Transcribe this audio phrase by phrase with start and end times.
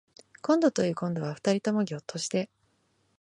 [0.41, 2.49] こんどというこんどは二人ともぎょっとして